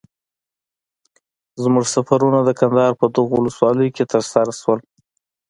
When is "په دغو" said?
2.99-3.33